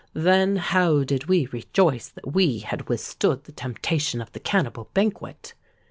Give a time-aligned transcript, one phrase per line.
[0.17, 5.53] Then how did we rejoice that we had withstood the temptation of the cannibal banquet!